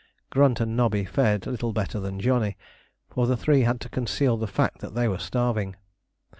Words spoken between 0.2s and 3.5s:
Grunt and Nobby fared little better than Johnny, for the